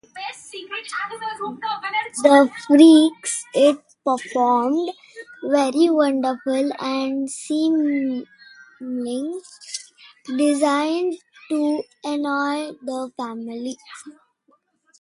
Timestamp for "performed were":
4.03-5.71